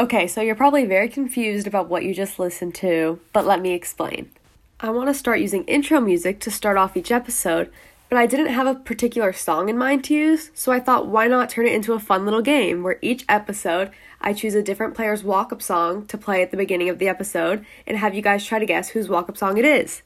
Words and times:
Okay, 0.00 0.28
so 0.28 0.40
you're 0.40 0.54
probably 0.54 0.84
very 0.84 1.08
confused 1.08 1.66
about 1.66 1.88
what 1.88 2.04
you 2.04 2.14
just 2.14 2.38
listened 2.38 2.72
to, 2.76 3.18
but 3.32 3.44
let 3.44 3.60
me 3.60 3.72
explain. 3.72 4.30
I 4.78 4.90
want 4.90 5.08
to 5.08 5.14
start 5.14 5.40
using 5.40 5.64
intro 5.64 6.00
music 6.00 6.38
to 6.40 6.52
start 6.52 6.76
off 6.76 6.96
each 6.96 7.10
episode, 7.10 7.68
but 8.08 8.16
I 8.16 8.26
didn't 8.26 8.52
have 8.52 8.68
a 8.68 8.76
particular 8.76 9.32
song 9.32 9.68
in 9.68 9.76
mind 9.76 10.04
to 10.04 10.14
use, 10.14 10.52
so 10.54 10.70
I 10.70 10.78
thought 10.78 11.08
why 11.08 11.26
not 11.26 11.50
turn 11.50 11.66
it 11.66 11.72
into 11.72 11.94
a 11.94 11.98
fun 11.98 12.24
little 12.24 12.42
game 12.42 12.84
where 12.84 13.00
each 13.02 13.24
episode 13.28 13.90
I 14.20 14.34
choose 14.34 14.54
a 14.54 14.62
different 14.62 14.94
player's 14.94 15.24
walk 15.24 15.52
up 15.52 15.60
song 15.60 16.06
to 16.06 16.16
play 16.16 16.42
at 16.42 16.52
the 16.52 16.56
beginning 16.56 16.88
of 16.88 17.00
the 17.00 17.08
episode 17.08 17.66
and 17.84 17.98
have 17.98 18.14
you 18.14 18.22
guys 18.22 18.46
try 18.46 18.60
to 18.60 18.66
guess 18.66 18.90
whose 18.90 19.08
walk 19.08 19.28
up 19.28 19.36
song 19.36 19.58
it 19.58 19.64
is. 19.64 20.02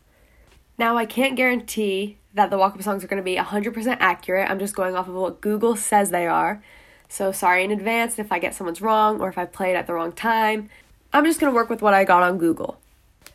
Now, 0.78 0.97
I 0.97 1.05
can't 1.05 1.36
guarantee 1.36 2.16
that 2.33 2.48
the 2.48 2.56
walk 2.56 2.74
up 2.74 2.83
songs 2.83 3.05
are 3.05 3.09
going 3.09 3.22
to 3.22 3.22
be 3.22 3.36
100% 3.36 3.97
accurate. 4.00 4.50
I'm 4.50 4.59
just 4.59 4.74
going 4.74 4.97
off 4.97 5.06
of 5.09 5.14
what 5.14 5.42
Google 5.42 5.77
says 5.77 6.09
they 6.09 6.27
are. 6.27 6.62
So, 7.12 7.30
sorry 7.30 7.62
in 7.62 7.70
advance 7.70 8.18
if 8.18 8.32
I 8.32 8.38
get 8.38 8.54
someone's 8.54 8.80
wrong 8.80 9.20
or 9.20 9.28
if 9.28 9.36
I 9.36 9.44
played 9.44 9.76
at 9.76 9.86
the 9.86 9.92
wrong 9.92 10.12
time. 10.12 10.70
I'm 11.12 11.26
just 11.26 11.40
to 11.52 11.54
work 11.54 11.68
with 11.68 11.82
what 11.82 11.92
I 11.92 12.04
got 12.04 12.22
on 12.22 12.38
Google. 12.38 12.80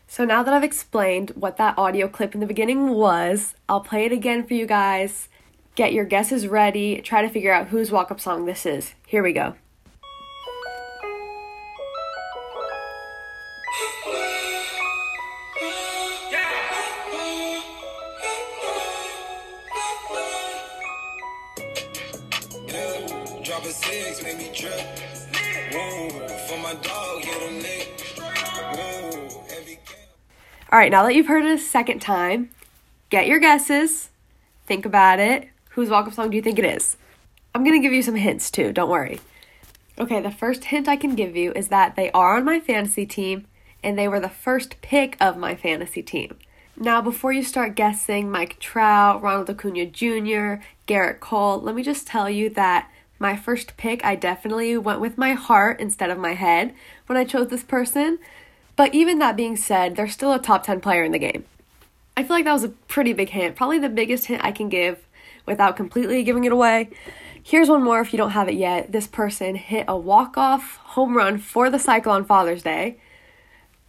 So, 0.08 0.26
now 0.26 0.42
that 0.42 0.52
I've 0.52 0.64
explained 0.64 1.30
what 1.36 1.58
that 1.58 1.78
audio 1.78 2.08
clip 2.08 2.34
in 2.34 2.40
the 2.40 2.48
beginning 2.48 2.90
was, 2.90 3.54
I'll 3.70 3.82
play 3.82 4.06
it 4.06 4.12
again 4.12 4.48
for 4.48 4.56
you 4.56 4.66
guys. 4.66 5.30
Get 5.76 5.94
your 5.94 6.06
guesses 6.06 6.48
ready. 6.48 7.02
Try 7.02 7.22
to 7.22 7.30
figure 7.30 7.54
out 7.54 7.68
whose 7.68 7.92
walk 7.92 8.10
up 8.10 8.20
song 8.20 8.46
this 8.46 8.66
is. 8.66 8.96
Here 9.06 9.22
we 9.22 9.32
go. 9.32 9.54
All 30.78 30.82
right, 30.82 30.92
now 30.92 31.02
that 31.02 31.16
you've 31.16 31.26
heard 31.26 31.44
it 31.44 31.56
a 31.56 31.58
second 31.58 32.04
time, 32.04 32.52
get 33.10 33.26
your 33.26 33.40
guesses. 33.40 34.12
Think 34.68 34.86
about 34.86 35.20
it. 35.20 35.48
Whose 35.70 35.90
walk 35.90 36.06
up 36.06 36.14
song 36.14 36.30
do 36.30 36.36
you 36.36 36.44
think 36.44 36.60
it 36.60 36.66
is? 36.66 36.98
I'm 37.56 37.66
to 37.66 37.80
give 37.80 37.94
you 37.94 38.04
some 38.04 38.14
hints 38.14 38.52
too, 38.52 38.72
don't 38.72 38.88
worry. 38.88 39.20
Okay, 39.98 40.22
the 40.22 40.30
first 40.30 40.66
hint 40.66 40.88
I 40.88 40.96
can 40.96 41.16
give 41.16 41.36
you 41.36 41.52
is 41.54 41.70
that 41.70 41.96
they 41.96 42.12
are 42.12 42.38
on 42.38 42.46
my 42.46 42.60
fantasy 42.60 43.08
team 43.08 43.48
and 43.84 43.98
they 43.98 44.08
were 44.08 44.20
the 44.20 44.30
first 44.30 44.80
pick 44.84 45.18
of 45.20 45.36
my 45.36 45.56
fantasy 45.56 46.04
team. 46.04 46.38
Now, 46.80 47.02
before 47.02 47.32
you 47.32 47.42
start 47.42 47.74
guessing 47.74 48.30
Mike 48.30 48.60
Trout, 48.60 49.24
Ronald 49.24 49.50
Acuna 49.50 49.88
Jr., 49.88 50.62
Gerrit 50.88 51.20
Cole, 51.20 51.60
let 51.60 51.74
me 51.74 51.82
just 51.82 52.06
tell 52.06 52.30
you 52.30 52.52
that 52.52 52.92
my 53.18 53.36
first 53.36 53.78
pick, 53.78 54.06
I 54.06 54.16
definitely 54.16 54.78
went 54.78 55.00
with 55.00 55.18
my 55.18 55.34
heart 55.34 55.80
instead 55.80 56.12
of 56.12 56.20
my 56.20 56.36
head 56.36 56.76
when 57.08 57.18
I 57.18 57.24
chose 57.24 57.48
this 57.48 57.64
person. 57.64 58.20
But 58.78 58.94
even 58.94 59.20
that 59.20 59.36
being 59.36 59.58
said, 59.58 59.96
they're 59.96 60.08
still 60.08 60.32
a 60.32 60.40
top 60.40 60.64
10 60.64 60.80
player 60.80 61.04
in 61.04 61.12
the 61.12 61.20
game. 61.20 61.44
I 62.16 62.24
feel 62.24 62.38
like 62.38 62.46
that 62.46 62.54
was 62.54 62.64
a 62.64 62.70
pretty 62.70 63.12
big 63.12 63.30
hint, 63.30 63.58
probably 63.58 63.80
the 63.80 63.90
biggest 63.90 64.28
hint 64.28 64.46
I 64.46 64.52
can 64.52 64.70
give 64.70 65.06
without 65.46 65.76
completely 65.76 66.24
giving 66.24 66.46
it 66.46 66.52
away. 66.52 66.90
Here's 67.42 67.70
one 67.70 67.84
more 67.84 68.02
if 68.02 68.14
you 68.14 68.18
don't 68.18 68.32
have 68.32 68.48
it 68.48 68.56
yet. 68.56 68.92
This 68.92 69.08
person 69.08 69.56
hit 69.56 69.86
a 69.88 69.98
walk-off 69.98 70.78
home 70.78 71.18
run 71.18 71.38
for 71.38 71.70
the 71.70 71.80
cycle 71.80 72.12
on 72.12 72.26
Father's 72.26 72.64
Day. 72.64 72.98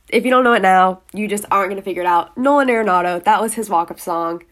If 0.08 0.24
you 0.24 0.30
don't 0.30 0.44
know 0.44 0.54
it 0.54 0.62
now, 0.62 1.02
you 1.12 1.28
just 1.28 1.44
aren't 1.50 1.70
going 1.70 1.80
to 1.80 1.84
figure 1.84 2.02
it 2.02 2.06
out. 2.06 2.38
Nolan 2.38 2.68
Arenado, 2.68 3.22
that 3.22 3.42
was 3.42 3.54
his 3.54 3.68
walk-up 3.68 4.00
song. 4.00 4.42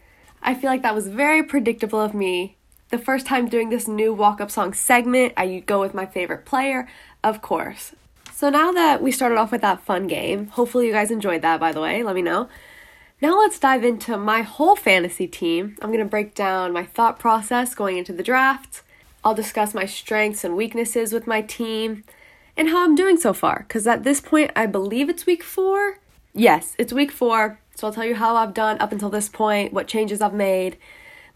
I 0.43 0.55
feel 0.55 0.69
like 0.69 0.83
that 0.83 0.95
was 0.95 1.09
very 1.09 1.43
predictable 1.43 2.01
of 2.01 2.15
me. 2.15 2.57
The 2.91 2.99
first 2.99 3.27
time 3.27 3.49
doing 3.49 3.71
this 3.71 3.89
new 3.89 4.13
walk-up 4.13 4.51
song 4.51 4.75
segment, 4.75 5.33
I 5.37 5.63
go 5.65 5.81
with 5.81 5.95
my 5.95 6.05
favorite 6.05 6.45
player, 6.45 6.89
of 7.25 7.41
course. 7.41 7.95
So 8.37 8.51
now 8.51 8.71
that 8.73 9.03
we 9.03 9.13
started 9.13 9.39
off 9.39 9.51
with 9.51 9.63
that 9.63 9.81
fun 9.81 10.09
game, 10.09 10.49
hopefully 10.49 10.87
you 10.87 10.93
guys 10.93 11.11
enjoyed 11.11 11.41
that 11.41 11.59
by 11.59 11.73
the 11.73 11.81
way, 11.81 12.03
let 12.03 12.15
me 12.15 12.21
know. 12.21 12.51
Now 13.23 13.39
let's 13.39 13.59
dive 13.59 13.83
into 13.83 14.19
my 14.19 14.43
whole 14.43 14.77
fantasy 14.77 15.27
team. 15.27 15.75
I'm 15.81 15.89
going 15.89 16.05
to 16.05 16.05
break 16.05 16.35
down 16.35 16.75
my 16.75 16.85
thought 16.85 17.19
process 17.19 17.75
going 17.75 17.97
into 17.97 18.13
the 18.13 18.23
draft. 18.23 18.83
I'll 19.25 19.35
discuss 19.35 19.73
my 19.73 19.87
strengths 19.87 20.45
and 20.45 20.55
weaknesses 20.55 21.15
with 21.15 21.27
my 21.27 21.41
team 21.41 22.05
and 22.59 22.69
how 22.69 22.85
I'm 22.85 22.95
doing 22.95 23.17
so 23.17 23.33
far. 23.33 23.65
Because 23.67 23.87
at 23.87 24.05
this 24.05 24.21
point, 24.21 24.51
I 24.55 24.67
believe 24.67 25.09
it's 25.09 25.25
week 25.25 25.43
four. 25.43 25.99
Yes, 26.35 26.75
it's 26.77 26.93
week 26.93 27.13
four. 27.13 27.59
So 27.75 27.87
I'll 27.87 27.93
tell 27.95 28.05
you 28.05 28.17
how 28.17 28.37
I've 28.37 28.53
done 28.53 28.79
up 28.81 28.93
until 28.93 29.09
this 29.09 29.31
point, 29.31 29.73
what 29.73 29.89
changes 29.89 30.21
I've 30.21 30.35
made. 30.35 30.77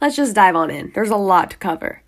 Let's 0.03 0.17
just 0.17 0.35
dive 0.35 0.55
on 0.55 0.71
in. 0.71 0.93
There's 0.95 1.09
a 1.09 1.17
lot 1.17 1.53
to 1.53 1.57
cover. 1.57 2.03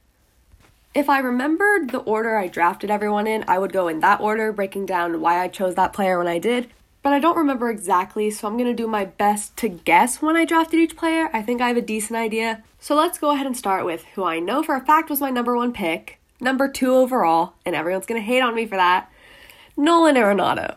If 0.95 1.09
I 1.09 1.21
remembered 1.21 1.89
the 1.89 2.01
order 2.01 2.37
I 2.37 2.49
drafted 2.49 2.91
everyone 2.91 3.27
in, 3.27 3.45
I 3.49 3.59
would 3.59 3.73
go 3.73 3.89
in 3.89 4.01
that 4.01 4.21
order, 4.21 4.53
breaking 4.53 4.85
down 4.85 5.23
why 5.23 5.41
I 5.41 5.49
chose 5.49 5.75
that 5.75 5.95
player 5.95 6.19
when 6.19 6.29
I 6.29 6.39
did. 6.39 6.69
But 7.03 7.15
I 7.15 7.19
don't 7.19 7.39
remember 7.39 7.71
exactly, 7.71 8.31
so 8.31 8.47
I'm 8.47 8.59
gonna 8.59 8.75
do 8.75 8.87
my 8.87 9.07
best 9.07 9.57
to 9.59 9.69
guess 9.69 10.21
when 10.21 10.37
I 10.37 10.45
drafted 10.45 10.81
each 10.81 10.95
player. 10.95 11.31
I 11.33 11.41
think 11.41 11.63
I 11.63 11.69
have 11.69 11.79
a 11.79 11.83
decent 11.83 12.19
idea. 12.19 12.63
So 12.79 12.95
let's 12.95 13.19
go 13.19 13.31
ahead 13.31 13.47
and 13.47 13.57
start 13.57 13.87
with 13.87 14.05
who 14.15 14.25
I 14.25 14.39
know 14.39 14.63
for 14.63 14.75
a 14.75 14.85
fact 14.85 15.09
was 15.09 15.21
my 15.21 15.31
number 15.31 15.57
one 15.57 15.73
pick, 15.73 16.19
number 16.41 16.69
two 16.69 16.95
overall, 16.95 17.55
and 17.65 17.75
everyone's 17.75 18.07
gonna 18.07 18.21
hate 18.21 18.43
on 18.43 18.55
me 18.55 18.67
for 18.67 18.77
that 18.77 19.11
Nolan 19.79 20.17
Arenado. 20.17 20.77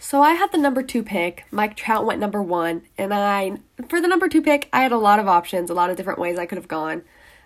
So 0.00 0.20
I 0.20 0.32
had 0.32 0.50
the 0.50 0.58
number 0.58 0.82
two 0.82 1.04
pick. 1.04 1.44
Mike 1.52 1.76
Trout 1.76 2.04
went 2.04 2.20
number 2.20 2.42
one, 2.42 2.82
and 2.98 3.14
I, 3.14 3.58
for 3.88 4.00
the 4.00 4.08
number 4.08 4.28
two 4.28 4.42
pick, 4.42 4.68
I 4.72 4.82
had 4.82 4.90
a 4.90 4.98
lot 4.98 5.20
of 5.20 5.28
options, 5.28 5.70
a 5.70 5.74
lot 5.74 5.90
of 5.90 5.96
different 5.96 6.18
ways 6.18 6.40
I 6.40 6.46
could 6.46 6.58
have 6.58 6.66
gone. 6.66 7.02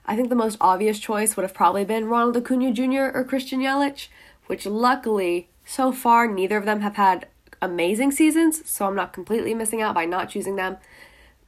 I 0.08 0.16
think 0.16 0.30
the 0.30 0.34
most 0.34 0.56
obvious 0.58 0.98
choice 0.98 1.36
would 1.36 1.42
have 1.42 1.52
probably 1.52 1.84
been 1.84 2.06
Ronald 2.06 2.38
Acuna 2.38 2.72
Jr. 2.72 3.14
or 3.14 3.24
Christian 3.24 3.60
Yelich, 3.60 4.08
which 4.46 4.64
luckily, 4.64 5.50
so 5.66 5.92
far, 5.92 6.26
neither 6.26 6.56
of 6.56 6.64
them 6.64 6.80
have 6.80 6.96
had 6.96 7.26
amazing 7.60 8.12
seasons, 8.12 8.68
so 8.68 8.86
I'm 8.86 8.94
not 8.94 9.12
completely 9.12 9.52
missing 9.52 9.82
out 9.82 9.94
by 9.94 10.06
not 10.06 10.30
choosing 10.30 10.56
them. 10.56 10.78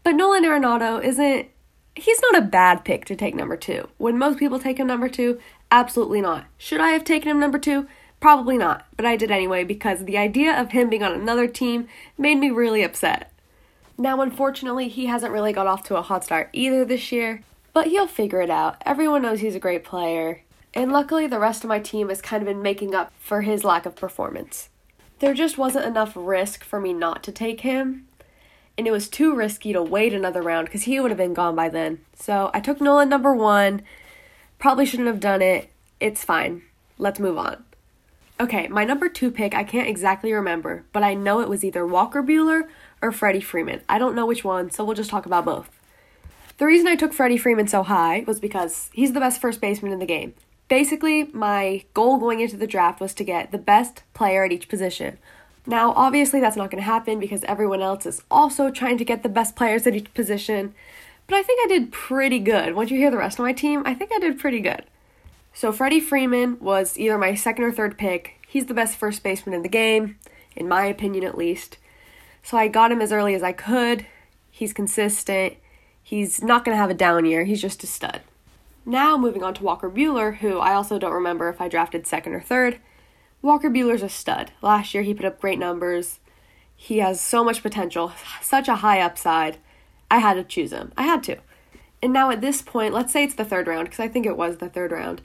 But 0.04 0.14
Nolan 0.14 0.44
Arenado 0.44 1.02
isn't, 1.02 1.48
he's 1.96 2.20
not 2.20 2.36
a 2.36 2.46
bad 2.46 2.84
pick 2.84 3.06
to 3.06 3.16
take 3.16 3.34
number 3.34 3.56
two. 3.56 3.88
When 3.96 4.18
most 4.18 4.38
people 4.38 4.58
take 4.58 4.78
him 4.78 4.88
number 4.88 5.08
two, 5.08 5.40
absolutely 5.70 6.20
not. 6.20 6.44
Should 6.58 6.82
I 6.82 6.90
have 6.90 7.04
taken 7.04 7.30
him 7.30 7.40
number 7.40 7.58
two? 7.58 7.88
Probably 8.20 8.58
not, 8.58 8.86
but 8.94 9.06
I 9.06 9.16
did 9.16 9.30
anyway 9.30 9.64
because 9.64 10.04
the 10.04 10.18
idea 10.18 10.52
of 10.52 10.72
him 10.72 10.90
being 10.90 11.02
on 11.02 11.14
another 11.14 11.48
team 11.48 11.88
made 12.18 12.36
me 12.36 12.50
really 12.50 12.82
upset. 12.82 13.32
Now, 13.96 14.20
unfortunately, 14.20 14.88
he 14.88 15.06
hasn't 15.06 15.32
really 15.32 15.54
got 15.54 15.66
off 15.66 15.82
to 15.84 15.96
a 15.96 16.02
hot 16.02 16.24
start 16.24 16.50
either 16.52 16.84
this 16.84 17.10
year, 17.10 17.42
but 17.72 17.88
he'll 17.88 18.06
figure 18.06 18.40
it 18.40 18.50
out. 18.50 18.76
Everyone 18.84 19.22
knows 19.22 19.40
he's 19.40 19.54
a 19.54 19.60
great 19.60 19.84
player, 19.84 20.42
and 20.74 20.92
luckily, 20.92 21.26
the 21.26 21.38
rest 21.38 21.64
of 21.64 21.68
my 21.68 21.80
team 21.80 22.08
has 22.08 22.22
kind 22.22 22.42
of 22.42 22.46
been 22.46 22.62
making 22.62 22.94
up 22.94 23.12
for 23.18 23.42
his 23.42 23.64
lack 23.64 23.86
of 23.86 23.96
performance. 23.96 24.68
There 25.18 25.34
just 25.34 25.58
wasn't 25.58 25.86
enough 25.86 26.12
risk 26.14 26.64
for 26.64 26.80
me 26.80 26.92
not 26.92 27.22
to 27.24 27.32
take 27.32 27.60
him, 27.60 28.06
and 28.78 28.86
it 28.86 28.92
was 28.92 29.08
too 29.08 29.34
risky 29.34 29.72
to 29.72 29.82
wait 29.82 30.14
another 30.14 30.42
round 30.42 30.66
because 30.66 30.84
he 30.84 30.98
would 30.98 31.10
have 31.10 31.18
been 31.18 31.34
gone 31.34 31.54
by 31.54 31.68
then. 31.68 32.00
So 32.14 32.50
I 32.54 32.60
took 32.60 32.80
Nolan 32.80 33.08
number 33.08 33.34
one. 33.34 33.82
Probably 34.58 34.86
shouldn't 34.86 35.08
have 35.08 35.20
done 35.20 35.42
it. 35.42 35.70
It's 36.00 36.24
fine. 36.24 36.62
Let's 36.96 37.20
move 37.20 37.36
on. 37.36 37.64
Okay, 38.40 38.68
my 38.68 38.84
number 38.84 39.10
two 39.10 39.30
pick, 39.30 39.54
I 39.54 39.64
can't 39.64 39.88
exactly 39.88 40.32
remember, 40.32 40.84
but 40.94 41.02
I 41.02 41.12
know 41.12 41.40
it 41.40 41.48
was 41.48 41.62
either 41.62 41.86
Walker 41.86 42.22
Buehler 42.22 42.62
or 43.02 43.12
Freddie 43.12 43.42
Freeman. 43.42 43.82
I 43.86 43.98
don't 43.98 44.14
know 44.14 44.24
which 44.24 44.44
one, 44.44 44.70
so 44.70 44.82
we'll 44.82 44.96
just 44.96 45.10
talk 45.10 45.26
about 45.26 45.44
both. 45.44 45.68
The 46.60 46.66
reason 46.66 46.88
I 46.88 46.94
took 46.94 47.14
Freddie 47.14 47.38
Freeman 47.38 47.68
so 47.68 47.82
high 47.82 48.22
was 48.26 48.38
because 48.38 48.90
he's 48.92 49.14
the 49.14 49.18
best 49.18 49.40
first 49.40 49.62
baseman 49.62 49.92
in 49.92 49.98
the 49.98 50.04
game. 50.04 50.34
Basically, 50.68 51.24
my 51.32 51.86
goal 51.94 52.18
going 52.18 52.40
into 52.40 52.58
the 52.58 52.66
draft 52.66 53.00
was 53.00 53.14
to 53.14 53.24
get 53.24 53.50
the 53.50 53.56
best 53.56 54.02
player 54.12 54.44
at 54.44 54.52
each 54.52 54.68
position. 54.68 55.16
Now, 55.66 55.94
obviously, 55.96 56.38
that's 56.38 56.58
not 56.58 56.70
going 56.70 56.82
to 56.82 56.84
happen 56.84 57.18
because 57.18 57.44
everyone 57.44 57.80
else 57.80 58.04
is 58.04 58.22
also 58.30 58.70
trying 58.70 58.98
to 58.98 59.06
get 59.06 59.22
the 59.22 59.30
best 59.30 59.56
players 59.56 59.86
at 59.86 59.94
each 59.94 60.12
position, 60.12 60.74
but 61.26 61.36
I 61.36 61.42
think 61.42 61.60
I 61.64 61.68
did 61.68 61.92
pretty 61.92 62.38
good. 62.38 62.74
Once 62.74 62.90
you 62.90 62.98
hear 62.98 63.10
the 63.10 63.16
rest 63.16 63.38
of 63.38 63.44
my 63.46 63.54
team, 63.54 63.82
I 63.86 63.94
think 63.94 64.10
I 64.14 64.18
did 64.18 64.38
pretty 64.38 64.60
good. 64.60 64.84
So 65.54 65.72
Freddie 65.72 65.98
Freeman 65.98 66.60
was 66.60 66.98
either 66.98 67.16
my 67.16 67.36
second 67.36 67.64
or 67.64 67.72
third 67.72 67.96
pick. 67.96 68.34
He's 68.46 68.66
the 68.66 68.74
best 68.74 68.98
first 68.98 69.22
baseman 69.22 69.54
in 69.54 69.62
the 69.62 69.70
game, 69.70 70.18
in 70.54 70.68
my 70.68 70.84
opinion 70.84 71.24
at 71.24 71.38
least. 71.38 71.78
So 72.42 72.58
I 72.58 72.68
got 72.68 72.92
him 72.92 73.00
as 73.00 73.12
early 73.12 73.34
as 73.34 73.42
I 73.42 73.52
could. 73.52 74.04
He's 74.50 74.74
consistent. 74.74 75.54
He's 76.10 76.42
not 76.42 76.64
going 76.64 76.74
to 76.74 76.80
have 76.80 76.90
a 76.90 76.94
down 76.94 77.24
year. 77.24 77.44
He's 77.44 77.62
just 77.62 77.84
a 77.84 77.86
stud. 77.86 78.22
Now 78.84 79.16
moving 79.16 79.44
on 79.44 79.54
to 79.54 79.62
Walker 79.62 79.88
Buehler, 79.88 80.38
who 80.38 80.58
I 80.58 80.74
also 80.74 80.98
don't 80.98 81.12
remember 81.12 81.48
if 81.48 81.60
I 81.60 81.68
drafted 81.68 82.04
second 82.04 82.34
or 82.34 82.40
third. 82.40 82.80
Walker 83.42 83.70
Buehler's 83.70 84.02
a 84.02 84.08
stud. 84.08 84.50
Last 84.60 84.92
year 84.92 85.04
he 85.04 85.14
put 85.14 85.24
up 85.24 85.40
great 85.40 85.60
numbers. 85.60 86.18
He 86.74 86.98
has 86.98 87.20
so 87.20 87.44
much 87.44 87.62
potential, 87.62 88.10
such 88.42 88.66
a 88.66 88.74
high 88.74 89.00
upside. 89.00 89.58
I 90.10 90.18
had 90.18 90.34
to 90.34 90.42
choose 90.42 90.72
him. 90.72 90.92
I 90.96 91.04
had 91.04 91.22
to. 91.22 91.36
And 92.02 92.12
now 92.12 92.32
at 92.32 92.40
this 92.40 92.60
point, 92.60 92.92
let's 92.92 93.12
say 93.12 93.22
it's 93.22 93.34
the 93.34 93.44
third 93.44 93.68
round, 93.68 93.86
because 93.86 94.00
I 94.00 94.08
think 94.08 94.26
it 94.26 94.36
was 94.36 94.56
the 94.56 94.68
third 94.68 94.90
round 94.90 95.22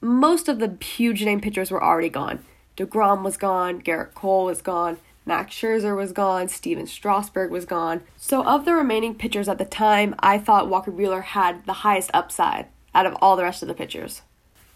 most 0.00 0.48
of 0.48 0.58
the 0.58 0.76
huge 0.84 1.24
name 1.24 1.40
pitchers 1.40 1.70
were 1.70 1.82
already 1.82 2.08
gone. 2.08 2.44
DeGrom 2.76 3.22
was 3.22 3.36
gone, 3.36 3.82
Gerrit 3.82 4.14
Cole 4.14 4.44
was 4.44 4.62
gone, 4.62 4.98
Max 5.28 5.54
Scherzer 5.54 5.94
was 5.94 6.12
gone, 6.12 6.48
Stephen 6.48 6.86
Strasburg 6.86 7.50
was 7.50 7.66
gone. 7.66 8.00
So, 8.16 8.42
of 8.44 8.64
the 8.64 8.72
remaining 8.72 9.14
pitchers 9.14 9.48
at 9.48 9.58
the 9.58 9.64
time, 9.66 10.14
I 10.18 10.38
thought 10.38 10.70
Walker 10.70 10.90
Buehler 10.90 11.22
had 11.22 11.66
the 11.66 11.84
highest 11.84 12.10
upside 12.14 12.66
out 12.94 13.04
of 13.04 13.14
all 13.20 13.36
the 13.36 13.42
rest 13.44 13.62
of 13.62 13.68
the 13.68 13.74
pitchers. 13.74 14.22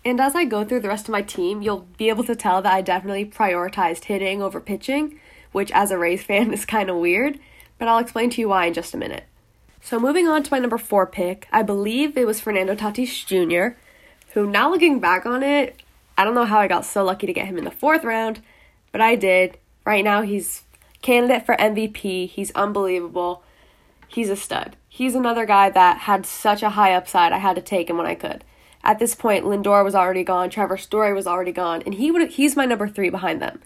And 0.04 0.20
as 0.20 0.34
I 0.34 0.44
go 0.44 0.64
through 0.64 0.81
the 0.81 0.88
rest 0.88 1.08
of 1.08 1.12
my 1.12 1.22
team, 1.22 1.62
you'll 1.62 1.87
be 1.96 2.10
able 2.10 2.25
to 2.25 2.37
tell 2.37 2.60
that 2.60 2.72
I 2.72 2.82
definitely 2.82 3.25
prioritized 3.25 4.04
hitting 4.04 4.43
over 4.43 4.60
pitching, 4.60 5.19
which 5.52 5.72
as 5.72 5.90
a 5.90 5.99
Rays 5.99 6.22
fan 6.22 6.52
is 6.52 6.66
kind 6.66 6.90
of 6.90 6.96
weird, 6.96 7.40
but 7.78 7.88
I'll 7.88 7.98
explain 7.98 8.28
to 8.31 8.40
you 8.40 8.50
why 8.50 8.66
in 8.66 8.75
just 8.75 8.94
a 8.94 8.98
minute. 8.98 9.25
So, 9.81 9.98
moving 9.98 10.28
on 10.28 10.43
to 10.43 10.52
my 10.52 10.58
number 10.58 10.78
four 10.78 11.06
pick, 11.06 11.48
I 11.50 11.62
believe 11.62 12.16
it 12.16 12.26
was 12.26 12.40
Fernando 12.40 12.76
Tatis 12.76 13.26
Jr., 13.26 13.76
who, 14.34 14.46
now 14.46 14.70
looking 14.70 15.00
back 15.00 15.25
on 15.25 15.43
it, 15.43 15.82
I 16.16 16.25
don't 16.25 16.34
know 16.34 16.44
how 16.44 16.58
I 16.58 16.69
got 16.69 16.84
so 16.84 17.02
lucky 17.02 17.26
to 17.26 17.32
get 17.32 17.46
him 17.46 17.56
in 17.56 17.64
the 17.64 17.70
fourth 17.70 18.05
round, 18.05 18.43
but 18.93 19.00
I 19.00 19.16
did. 19.16 19.56
Right 19.84 20.05
now, 20.05 20.23
he's 20.23 20.62
candidate 21.00 21.44
for 21.44 21.56
MVP. 21.56 22.29
He's 22.29 22.52
unbelievable. 22.52 23.43
He's 24.08 24.31
a 24.31 24.37
stud. 24.37 24.76
He's 24.88 25.14
another 25.14 25.46
guy 25.46 25.70
that 25.70 25.99
had 25.99 26.26
such 26.26 26.62
a 26.62 26.70
high 26.70 26.94
upside. 26.94 27.32
I 27.32 27.38
had 27.38 27.56
to 27.56 27.62
take 27.62 27.88
him 27.88 27.96
when 27.96 28.06
I 28.06 28.14
could. 28.14 28.44
At 28.84 28.99
this 28.99 29.14
point, 29.14 29.44
Lindor 29.44 29.84
was 29.84 29.94
already 29.94 30.25
gone, 30.25 30.50
Trevor 30.50 30.76
Story 30.76 31.14
was 31.14 31.26
already 31.26 31.52
gone, 31.52 31.82
and 31.87 31.94
he 31.94 32.11
would 32.11 32.31
he's 32.32 32.56
my 32.56 32.67
number 32.67 32.88
three 32.88 33.11
behind 33.11 33.40
them. 33.40 33.61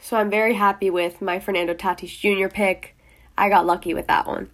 So 0.00 0.16
I'm 0.16 0.30
very 0.30 0.54
happy 0.54 0.90
with 0.90 1.20
my 1.20 1.38
Fernando 1.38 1.74
Tatis 1.74 2.18
Jr. 2.18 2.48
pick. 2.48 2.96
I 3.36 3.48
got 3.48 3.66
lucky 3.66 3.94
with 3.94 4.06
that 4.06 4.26
one. 4.26 4.50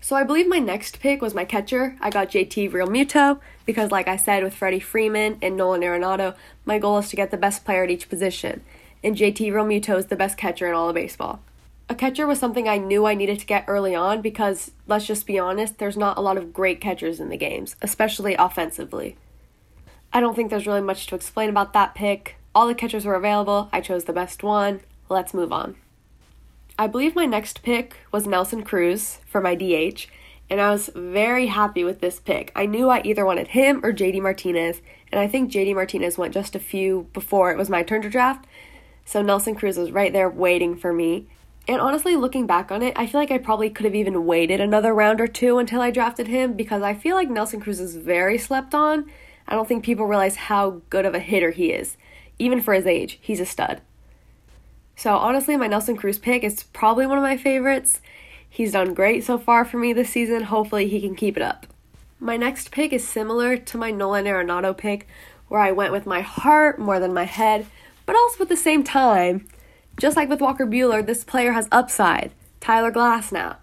So 0.00 0.16
I 0.16 0.24
believe 0.24 0.46
my 0.46 0.60
next 0.60 1.00
pick 1.00 1.20
was 1.20 1.34
my 1.34 1.44
catcher. 1.44 1.96
I 2.00 2.10
got 2.10 2.30
JT 2.30 2.70
Realmuto 2.70 3.40
because, 3.66 3.90
like 3.90 4.08
I 4.08 4.16
said, 4.16 4.42
with 4.42 4.54
Freddie 4.54 4.80
Freeman 4.80 5.38
and 5.42 5.56
Nolan 5.56 5.82
Arenado, 5.82 6.34
my 6.64 6.78
goal 6.78 6.98
is 6.98 7.08
to 7.10 7.16
get 7.16 7.30
the 7.30 7.36
best 7.36 7.64
player 7.64 7.84
at 7.84 7.90
each 7.90 8.08
position. 8.08 8.62
And 9.02 9.16
JT 9.16 9.52
Realmuto 9.52 9.96
is 9.96 10.06
the 10.06 10.16
best 10.16 10.36
catcher 10.36 10.66
in 10.66 10.74
all 10.74 10.88
of 10.88 10.94
baseball. 10.94 11.40
A 11.90 11.94
catcher 11.94 12.26
was 12.26 12.38
something 12.38 12.68
I 12.68 12.76
knew 12.76 13.06
I 13.06 13.14
needed 13.14 13.38
to 13.40 13.46
get 13.46 13.64
early 13.66 13.94
on 13.94 14.20
because, 14.20 14.72
let's 14.86 15.06
just 15.06 15.26
be 15.26 15.38
honest, 15.38 15.78
there's 15.78 15.96
not 15.96 16.18
a 16.18 16.20
lot 16.20 16.36
of 16.36 16.52
great 16.52 16.80
catchers 16.80 17.18
in 17.18 17.30
the 17.30 17.36
games, 17.36 17.76
especially 17.80 18.34
offensively. 18.34 19.16
I 20.12 20.20
don't 20.20 20.34
think 20.34 20.50
there's 20.50 20.66
really 20.66 20.82
much 20.82 21.06
to 21.06 21.14
explain 21.14 21.48
about 21.48 21.72
that 21.72 21.94
pick. 21.94 22.36
All 22.54 22.66
the 22.66 22.74
catchers 22.74 23.04
were 23.04 23.14
available. 23.14 23.68
I 23.72 23.80
chose 23.80 24.04
the 24.04 24.12
best 24.12 24.42
one. 24.42 24.80
Let's 25.08 25.32
move 25.32 25.52
on. 25.52 25.76
I 26.78 26.86
believe 26.86 27.16
my 27.16 27.24
next 27.24 27.62
pick 27.62 27.96
was 28.12 28.26
Nelson 28.26 28.62
Cruz 28.62 29.18
for 29.26 29.40
my 29.40 29.54
DH, 29.54 30.06
and 30.50 30.60
I 30.60 30.70
was 30.70 30.90
very 30.94 31.46
happy 31.46 31.84
with 31.84 32.00
this 32.00 32.20
pick. 32.20 32.52
I 32.54 32.66
knew 32.66 32.88
I 32.88 33.02
either 33.04 33.24
wanted 33.24 33.48
him 33.48 33.84
or 33.84 33.92
JD 33.92 34.22
Martinez, 34.22 34.80
and 35.10 35.20
I 35.20 35.26
think 35.26 35.50
JD 35.50 35.74
Martinez 35.74 36.18
went 36.18 36.34
just 36.34 36.54
a 36.54 36.60
few 36.60 37.08
before 37.12 37.50
it 37.50 37.58
was 37.58 37.68
my 37.68 37.82
turn 37.82 38.02
to 38.02 38.10
draft, 38.10 38.46
so 39.08 39.22
Nelson 39.22 39.54
Cruz 39.54 39.78
was 39.78 39.90
right 39.90 40.12
there 40.12 40.28
waiting 40.28 40.76
for 40.76 40.92
me. 40.92 41.26
And 41.66 41.80
honestly, 41.80 42.14
looking 42.14 42.46
back 42.46 42.70
on 42.70 42.82
it, 42.82 42.92
I 42.94 43.06
feel 43.06 43.18
like 43.18 43.30
I 43.30 43.38
probably 43.38 43.70
could 43.70 43.86
have 43.86 43.94
even 43.94 44.26
waited 44.26 44.60
another 44.60 44.92
round 44.92 45.18
or 45.18 45.26
two 45.26 45.56
until 45.56 45.80
I 45.80 45.90
drafted 45.90 46.26
him 46.26 46.52
because 46.52 46.82
I 46.82 46.92
feel 46.92 47.16
like 47.16 47.30
Nelson 47.30 47.58
Cruz 47.58 47.80
is 47.80 47.96
very 47.96 48.36
slept 48.36 48.74
on. 48.74 49.10
I 49.46 49.54
don't 49.54 49.66
think 49.66 49.82
people 49.82 50.04
realize 50.04 50.36
how 50.36 50.82
good 50.90 51.06
of 51.06 51.14
a 51.14 51.20
hitter 51.20 51.52
he 51.52 51.72
is. 51.72 51.96
Even 52.38 52.60
for 52.60 52.74
his 52.74 52.84
age, 52.84 53.18
he's 53.22 53.40
a 53.40 53.46
stud. 53.46 53.80
So 54.94 55.16
honestly, 55.16 55.56
my 55.56 55.68
Nelson 55.68 55.96
Cruz 55.96 56.18
pick 56.18 56.44
is 56.44 56.64
probably 56.64 57.06
one 57.06 57.16
of 57.16 57.24
my 57.24 57.38
favorites. 57.38 58.02
He's 58.46 58.72
done 58.72 58.92
great 58.92 59.24
so 59.24 59.38
far 59.38 59.64
for 59.64 59.78
me 59.78 59.94
this 59.94 60.10
season. 60.10 60.42
Hopefully, 60.42 60.86
he 60.86 61.00
can 61.00 61.14
keep 61.14 61.38
it 61.38 61.42
up. 61.42 61.66
My 62.20 62.36
next 62.36 62.70
pick 62.70 62.92
is 62.92 63.08
similar 63.08 63.56
to 63.56 63.78
my 63.78 63.90
Nolan 63.90 64.26
Arenado 64.26 64.76
pick, 64.76 65.08
where 65.48 65.62
I 65.62 65.72
went 65.72 65.92
with 65.92 66.04
my 66.04 66.20
heart 66.20 66.78
more 66.78 67.00
than 67.00 67.14
my 67.14 67.24
head, 67.24 67.64
but 68.08 68.16
also 68.16 68.42
at 68.42 68.48
the 68.48 68.56
same 68.56 68.82
time, 68.82 69.46
just 70.00 70.16
like 70.16 70.30
with 70.30 70.40
Walker 70.40 70.66
Buehler, 70.66 71.04
this 71.04 71.24
player 71.24 71.52
has 71.52 71.68
upside. 71.70 72.32
Tyler 72.58 72.90
Glasnow. 72.90 73.56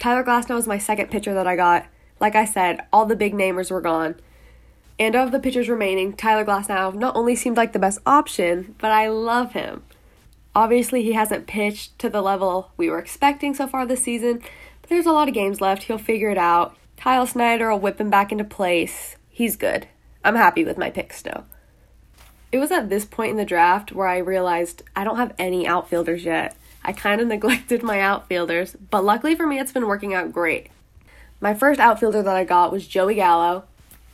Tyler 0.00 0.24
Glasnow 0.24 0.58
is 0.58 0.66
my 0.66 0.78
second 0.78 1.12
pitcher 1.12 1.32
that 1.32 1.46
I 1.46 1.54
got. 1.54 1.86
Like 2.18 2.34
I 2.34 2.44
said, 2.44 2.80
all 2.92 3.06
the 3.06 3.14
big 3.14 3.34
namers 3.34 3.70
were 3.70 3.80
gone. 3.80 4.16
And 4.98 5.14
of 5.14 5.30
the 5.30 5.38
pitchers 5.38 5.68
remaining, 5.68 6.12
Tyler 6.12 6.44
Glasnow 6.44 6.92
not 6.92 7.14
only 7.14 7.36
seemed 7.36 7.56
like 7.56 7.72
the 7.72 7.78
best 7.78 8.00
option, 8.04 8.74
but 8.78 8.90
I 8.90 9.06
love 9.06 9.52
him. 9.52 9.84
Obviously, 10.56 11.04
he 11.04 11.12
hasn't 11.12 11.46
pitched 11.46 11.96
to 12.00 12.10
the 12.10 12.20
level 12.20 12.72
we 12.76 12.90
were 12.90 12.98
expecting 12.98 13.54
so 13.54 13.68
far 13.68 13.86
this 13.86 14.02
season, 14.02 14.40
but 14.80 14.90
there's 14.90 15.06
a 15.06 15.12
lot 15.12 15.28
of 15.28 15.34
games 15.34 15.60
left. 15.60 15.84
He'll 15.84 15.98
figure 15.98 16.30
it 16.30 16.38
out. 16.38 16.76
Kyle 16.96 17.28
Snyder 17.28 17.70
will 17.70 17.78
whip 17.78 18.00
him 18.00 18.10
back 18.10 18.32
into 18.32 18.42
place. 18.42 19.14
He's 19.28 19.54
good. 19.54 19.86
I'm 20.24 20.34
happy 20.34 20.64
with 20.64 20.78
my 20.78 20.90
pick 20.90 21.12
still. 21.12 21.44
It 22.54 22.60
was 22.60 22.70
at 22.70 22.88
this 22.88 23.04
point 23.04 23.32
in 23.32 23.36
the 23.36 23.44
draft 23.44 23.90
where 23.90 24.06
I 24.06 24.18
realized 24.18 24.84
I 24.94 25.02
don't 25.02 25.16
have 25.16 25.34
any 25.40 25.66
outfielders 25.66 26.24
yet. 26.24 26.56
I 26.84 26.92
kind 26.92 27.20
of 27.20 27.26
neglected 27.34 27.82
my 27.82 28.00
outfielders, 28.00 28.76
but 28.92 29.04
luckily 29.04 29.34
for 29.34 29.44
me, 29.44 29.58
it's 29.58 29.72
been 29.72 29.88
working 29.88 30.14
out 30.14 30.30
great. 30.32 30.68
My 31.40 31.52
first 31.52 31.80
outfielder 31.80 32.22
that 32.22 32.36
I 32.36 32.44
got 32.44 32.70
was 32.70 32.86
Joey 32.86 33.16
Gallo. 33.16 33.64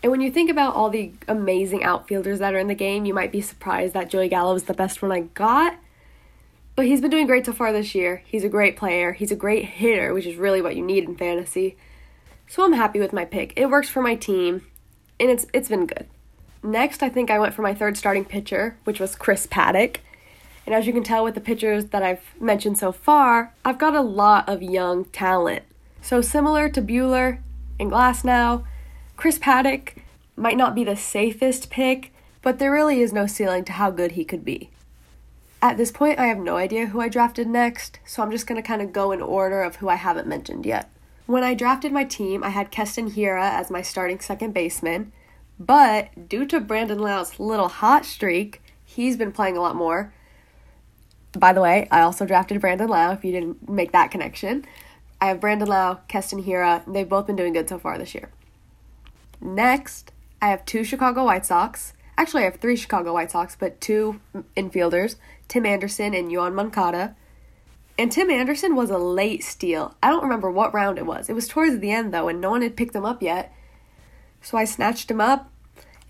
And 0.03 0.11
when 0.11 0.23
you 0.23 0.31
think 0.31 0.49
about 0.49 0.75
all 0.75 0.89
the 0.89 1.13
amazing 1.29 1.85
outfielders 1.85 2.39
that 2.39 2.55
are 2.55 2.59
in 2.59 2.69
the 2.69 2.75
game, 2.75 3.05
you 3.05 3.13
might 3.13 3.31
be 3.31 3.43
surprised 3.43 3.93
that 3.93 4.09
Joey 4.09 4.31
Gallo 4.31 4.55
was 4.55 4.65
the 4.65 4.73
best 4.73 5.03
one 5.03 5.13
I 5.13 5.21
got. 5.21 5.77
But 6.77 6.87
he's 6.87 7.03
been 7.03 7.11
doing 7.11 7.27
great 7.27 7.45
so 7.45 7.53
far 7.53 7.75
this 7.75 7.95
year. 7.95 8.23
He's 8.25 8.45
a 8.45 8.49
great 8.49 8.75
player. 8.75 9.13
He's 9.13 9.33
a 9.33 9.37
great 9.37 9.67
hitter, 9.67 10.15
which 10.15 10.25
is 10.25 10.37
really 10.37 10.63
what 10.63 10.77
you 10.77 10.83
need 10.83 11.05
in 11.05 11.15
fantasy. 11.15 11.77
So 12.49 12.65
I'm 12.65 12.73
happy 12.73 13.01
with 13.01 13.13
my 13.13 13.27
pick. 13.27 13.53
It 13.57 13.67
works 13.67 13.91
for 13.91 14.01
my 14.01 14.15
team, 14.15 14.65
and 15.21 15.31
it's 15.31 15.45
it's 15.53 15.69
been 15.69 15.85
good. 15.85 16.09
Next, 16.63 17.03
I 17.03 17.09
think 17.09 17.31
I 17.31 17.39
went 17.39 17.55
for 17.55 17.63
my 17.63 17.75
third 17.75 17.97
starting 17.97 18.25
pitcher, 18.25 18.77
which 18.85 19.01
was 19.01 19.17
Chris 19.17 19.47
Paddack. 19.47 19.97
And 20.67 20.75
as 20.75 20.87
you 20.87 20.93
can 20.93 21.03
tell 21.03 21.25
with 21.25 21.35
the 21.35 21.41
pitchers 21.41 21.87
that 21.87 22.03
I've 22.03 22.35
mentioned 22.41 22.79
so 22.79 22.93
far, 22.93 23.55
I've 23.65 23.79
got 23.79 23.95
a 23.95 24.03
lot 24.03 24.49
of 24.49 24.63
young 24.63 25.07
talent. 25.07 25.63
So 26.03 26.21
similar 26.21 26.69
to 26.69 26.83
Buehler 26.83 27.39
and 27.79 27.91
Glasnow, 27.91 28.65
Chris 29.17 29.39
Paddack 29.39 29.97
might 30.37 30.57
not 30.57 30.75
be 30.75 30.85
the 30.85 30.97
safest 30.97 31.71
pick, 31.71 32.13
but 32.43 32.59
there 32.59 32.73
really 32.73 33.01
is 33.01 33.13
no 33.13 33.27
ceiling 33.27 33.65
to 33.65 33.73
how 33.73 33.91
good 33.91 34.13
he 34.13 34.25
could 34.25 34.45
be. 34.45 34.71
At 35.63 35.77
this 35.77 35.93
point, 35.93 36.19
I 36.19 36.27
have 36.27 36.39
no 36.39 36.57
idea 36.57 36.87
who 36.87 37.01
I 37.01 37.09
drafted 37.09 37.47
next, 37.47 37.99
so 38.07 38.23
I'm 38.23 38.31
just 38.31 38.47
going 38.47 38.61
to 38.61 38.67
kind 38.67 38.81
of 38.81 38.95
go 38.95 39.13
in 39.13 39.21
order 39.21 39.63
of 39.63 39.77
who 39.77 39.89
I 39.89 39.97
haven't 39.97 40.27
mentioned 40.27 40.65
yet. 40.65 40.91
When 41.27 41.45
I 41.45 41.55
drafted 41.55 41.93
my 41.93 42.05
team, 42.05 42.43
I 42.43 42.49
had 42.49 42.71
Keston 42.71 43.11
Hiura 43.11 43.51
as 43.51 43.71
my 43.71 43.83
starting 43.83 44.21
second 44.21 44.55
baseman, 44.55 45.13
but 45.61 46.29
due 46.29 46.47
to 46.47 46.59
Brandon 46.59 46.99
Lowe's 46.99 47.39
little 47.39 47.69
hot 47.69 48.07
streak, 48.07 48.63
he's 48.83 49.19
been 49.19 49.31
playing 49.31 49.59
a 49.59 49.61
lot 49.61 49.77
more. 49.77 50.13
By 51.33 51.53
the 51.53 51.61
way, 51.61 51.87
I 51.91 52.01
also 52.01 52.25
drafted 52.25 52.61
Brandon 52.61 52.89
Lowe, 52.89 53.13
if 53.13 53.25
you 53.25 53.31
didn't 53.31 53.69
make 53.69 53.93
that 53.93 54.11
connection. 54.11 54.65
I 55.21 55.27
have 55.27 55.41
Brandon 55.41 55.69
Lowe, 55.69 55.99
Keston 56.09 56.43
Hiura, 56.43 56.83
they've 56.91 57.09
both 57.09 57.27
been 57.27 57.37
doing 57.37 57.53
good 57.53 57.69
so 57.69 57.79
far 57.79 57.99
this 57.99 58.15
year. 58.15 58.31
Next, 59.41 60.13
I 60.41 60.49
have 60.49 60.65
two 60.65 60.83
Chicago 60.83 61.25
White 61.25 61.45
Sox. 61.45 61.93
Actually, 62.17 62.43
I 62.43 62.47
have 62.47 62.57
three 62.57 62.77
Chicago 62.77 63.13
White 63.13 63.31
Sox, 63.31 63.55
but 63.55 63.81
two 63.81 64.21
infielders 64.57 65.17
Tim 65.47 65.67
Anderson 65.67 66.15
and 66.15 66.31
Yoan 66.31 66.55
Moncada. 66.55 67.17
And 67.99 68.11
Tim 68.11 68.31
Anderson 68.31 68.75
was 68.75 68.89
a 68.89 68.97
late 68.97 69.45
steal. 69.45 69.95
I 70.03 70.09
don't 70.09 70.23
remember 70.23 70.51
what 70.51 70.73
round 70.73 70.97
it 70.97 71.05
was. 71.05 71.29
It 71.29 71.35
was 71.35 71.49
towards 71.49 71.81
the 71.81 71.91
end, 71.91 72.15
though, 72.15 72.29
and 72.29 72.41
no 72.41 72.51
one 72.51 72.63
had 72.63 72.77
picked 72.77 72.95
him 72.95 73.05
up 73.05 73.23
yet. 73.23 73.53
So 74.41 74.57
I 74.57 74.65
snatched 74.65 75.11
him 75.11 75.21
up, 75.21 75.50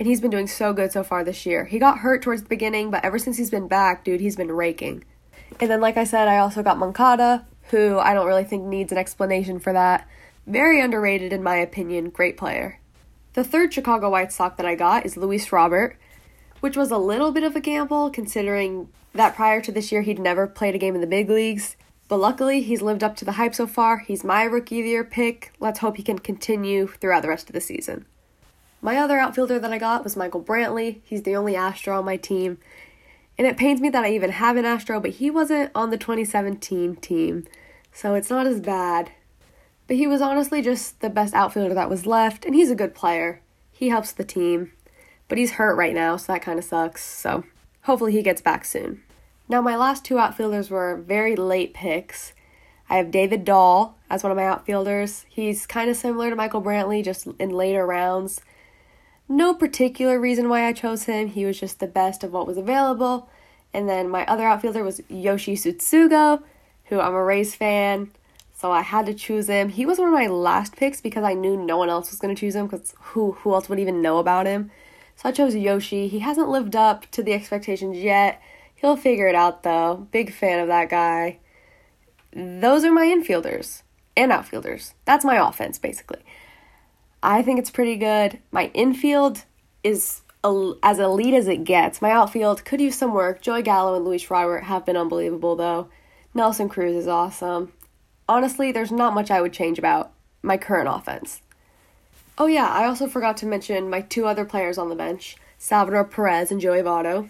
and 0.00 0.06
he's 0.08 0.22
been 0.22 0.30
doing 0.30 0.46
so 0.46 0.72
good 0.72 0.90
so 0.90 1.04
far 1.04 1.22
this 1.22 1.44
year. 1.44 1.66
He 1.66 1.78
got 1.78 1.98
hurt 1.98 2.22
towards 2.22 2.42
the 2.42 2.48
beginning, 2.48 2.90
but 2.90 3.04
ever 3.04 3.18
since 3.18 3.36
he's 3.36 3.50
been 3.50 3.68
back, 3.68 4.02
dude, 4.02 4.22
he's 4.22 4.34
been 4.34 4.50
raking. 4.50 5.04
And 5.60 5.70
then, 5.70 5.82
like 5.82 5.98
I 5.98 6.04
said, 6.04 6.26
I 6.26 6.38
also 6.38 6.62
got 6.62 6.78
Moncada, 6.78 7.44
who 7.64 7.98
I 7.98 8.14
don't 8.14 8.26
really 8.26 8.44
think 8.44 8.64
needs 8.64 8.92
an 8.92 8.98
explanation 8.98 9.58
for 9.58 9.74
that. 9.74 10.08
Very 10.46 10.80
underrated, 10.80 11.34
in 11.34 11.42
my 11.42 11.56
opinion. 11.56 12.08
Great 12.08 12.38
player. 12.38 12.80
The 13.34 13.44
third 13.44 13.74
Chicago 13.74 14.08
White 14.08 14.32
Sox 14.32 14.56
that 14.56 14.64
I 14.64 14.74
got 14.74 15.04
is 15.04 15.18
Luis 15.18 15.52
Robert, 15.52 15.98
which 16.60 16.78
was 16.78 16.90
a 16.90 16.96
little 16.96 17.30
bit 17.30 17.44
of 17.44 17.54
a 17.54 17.60
gamble 17.60 18.08
considering 18.08 18.88
that 19.12 19.36
prior 19.36 19.60
to 19.60 19.70
this 19.70 19.92
year 19.92 20.00
he'd 20.00 20.18
never 20.18 20.46
played 20.46 20.74
a 20.74 20.78
game 20.78 20.94
in 20.94 21.02
the 21.02 21.06
big 21.06 21.28
leagues. 21.28 21.76
But 22.08 22.20
luckily, 22.20 22.62
he's 22.62 22.80
lived 22.80 23.04
up 23.04 23.16
to 23.16 23.26
the 23.26 23.32
hype 23.32 23.54
so 23.54 23.66
far. 23.66 23.98
He's 23.98 24.24
my 24.24 24.44
rookie 24.44 24.80
of 24.80 24.84
the 24.84 24.90
year 24.92 25.04
pick. 25.04 25.52
Let's 25.60 25.80
hope 25.80 25.98
he 25.98 26.02
can 26.02 26.18
continue 26.18 26.86
throughout 26.86 27.20
the 27.20 27.28
rest 27.28 27.50
of 27.50 27.52
the 27.52 27.60
season. 27.60 28.06
My 28.82 28.96
other 28.96 29.18
outfielder 29.18 29.58
that 29.58 29.72
I 29.72 29.78
got 29.78 30.04
was 30.04 30.16
Michael 30.16 30.42
Brantley. 30.42 31.00
He's 31.04 31.22
the 31.22 31.36
only 31.36 31.54
Astro 31.54 31.98
on 31.98 32.04
my 32.04 32.16
team. 32.16 32.58
And 33.36 33.46
it 33.46 33.56
pains 33.56 33.80
me 33.80 33.90
that 33.90 34.04
I 34.04 34.12
even 34.12 34.30
have 34.30 34.56
an 34.56 34.64
Astro, 34.64 35.00
but 35.00 35.12
he 35.12 35.30
wasn't 35.30 35.70
on 35.74 35.90
the 35.90 35.98
2017 35.98 36.96
team. 36.96 37.46
So 37.92 38.14
it's 38.14 38.30
not 38.30 38.46
as 38.46 38.60
bad. 38.60 39.10
But 39.86 39.96
he 39.96 40.06
was 40.06 40.22
honestly 40.22 40.62
just 40.62 41.00
the 41.00 41.10
best 41.10 41.34
outfielder 41.34 41.74
that 41.74 41.90
was 41.90 42.06
left, 42.06 42.44
and 42.44 42.54
he's 42.54 42.70
a 42.70 42.76
good 42.76 42.94
player. 42.94 43.42
He 43.72 43.88
helps 43.88 44.12
the 44.12 44.24
team. 44.24 44.72
But 45.28 45.38
he's 45.38 45.52
hurt 45.52 45.76
right 45.76 45.94
now, 45.94 46.16
so 46.16 46.32
that 46.32 46.42
kind 46.42 46.58
of 46.58 46.64
sucks. 46.64 47.04
So 47.04 47.44
hopefully 47.82 48.12
he 48.12 48.22
gets 48.22 48.40
back 48.40 48.64
soon. 48.64 49.02
Now, 49.48 49.60
my 49.60 49.76
last 49.76 50.04
two 50.04 50.18
outfielders 50.18 50.70
were 50.70 50.96
very 50.96 51.34
late 51.34 51.74
picks. 51.74 52.32
I 52.88 52.96
have 52.96 53.10
David 53.10 53.44
Dahl 53.44 53.98
as 54.08 54.22
one 54.22 54.30
of 54.30 54.36
my 54.36 54.46
outfielders. 54.46 55.26
He's 55.28 55.66
kind 55.66 55.90
of 55.90 55.96
similar 55.96 56.30
to 56.30 56.36
Michael 56.36 56.62
Brantley, 56.62 57.04
just 57.04 57.26
in 57.38 57.50
later 57.50 57.86
rounds. 57.86 58.40
No 59.30 59.54
particular 59.54 60.18
reason 60.18 60.48
why 60.48 60.66
I 60.66 60.72
chose 60.72 61.04
him, 61.04 61.28
he 61.28 61.44
was 61.44 61.60
just 61.60 61.78
the 61.78 61.86
best 61.86 62.24
of 62.24 62.32
what 62.32 62.48
was 62.48 62.58
available. 62.58 63.30
And 63.72 63.88
then 63.88 64.08
my 64.10 64.26
other 64.26 64.44
outfielder 64.44 64.82
was 64.82 65.00
Yoshi 65.08 65.54
Tsutsugo. 65.54 66.42
who 66.86 66.98
I'm 66.98 67.14
a 67.14 67.22
Rays 67.22 67.54
fan, 67.54 68.10
so 68.52 68.72
I 68.72 68.82
had 68.82 69.06
to 69.06 69.14
choose 69.14 69.46
him. 69.46 69.68
He 69.68 69.86
was 69.86 70.00
one 70.00 70.08
of 70.08 70.14
my 70.14 70.26
last 70.26 70.74
picks 70.74 71.00
because 71.00 71.22
I 71.22 71.34
knew 71.34 71.56
no 71.56 71.76
one 71.76 71.88
else 71.88 72.10
was 72.10 72.18
going 72.18 72.34
to 72.34 72.40
choose 72.40 72.56
him 72.56 72.66
because 72.66 72.92
who 72.98 73.30
who 73.30 73.54
else 73.54 73.68
would 73.68 73.78
even 73.78 74.02
know 74.02 74.18
about 74.18 74.46
him? 74.46 74.72
So 75.14 75.28
I 75.28 75.32
chose 75.32 75.54
Yoshi. 75.54 76.08
He 76.08 76.18
hasn't 76.18 76.48
lived 76.48 76.74
up 76.74 77.08
to 77.12 77.22
the 77.22 77.32
expectations 77.32 77.98
yet. 77.98 78.42
He'll 78.74 78.96
figure 78.96 79.28
it 79.28 79.36
out 79.36 79.62
though. 79.62 80.08
Big 80.10 80.32
fan 80.32 80.58
of 80.58 80.66
that 80.66 80.90
guy. 80.90 81.38
Those 82.34 82.84
are 82.84 82.90
my 82.90 83.06
infielders 83.06 83.82
and 84.16 84.32
outfielders. 84.32 84.94
That's 85.04 85.24
my 85.24 85.36
offense 85.36 85.78
basically. 85.78 86.18
I 87.22 87.42
think 87.42 87.58
it's 87.58 87.70
pretty 87.70 87.96
good. 87.96 88.38
My 88.50 88.70
infield 88.74 89.44
is 89.82 90.22
as 90.42 90.98
elite 90.98 91.34
as 91.34 91.48
it 91.48 91.64
gets. 91.64 92.00
My 92.00 92.10
outfield 92.10 92.64
could 92.64 92.80
use 92.80 92.96
some 92.96 93.12
work. 93.12 93.42
Joey 93.42 93.62
Gallo 93.62 93.94
and 93.94 94.04
Luis 94.04 94.30
Robert 94.30 94.64
have 94.64 94.86
been 94.86 94.96
unbelievable 94.96 95.56
though. 95.56 95.88
Nelson 96.32 96.68
Cruz 96.68 96.96
is 96.96 97.08
awesome 97.08 97.72
honestly, 98.30 98.70
there's 98.70 98.92
not 98.92 99.12
much 99.12 99.30
I 99.30 99.42
would 99.42 99.52
change 99.52 99.78
about 99.78 100.12
my 100.40 100.56
current 100.56 100.88
offense. 100.88 101.42
Oh, 102.38 102.46
yeah, 102.46 102.68
I 102.68 102.86
also 102.86 103.08
forgot 103.08 103.36
to 103.38 103.46
mention 103.46 103.90
my 103.90 104.00
two 104.00 104.24
other 104.24 104.44
players 104.44 104.78
on 104.78 104.88
the 104.88 104.94
bench 104.94 105.36
Salvador 105.58 106.04
Perez 106.04 106.50
and 106.50 106.60
Joey 106.60 106.80
Votto. 106.80 107.28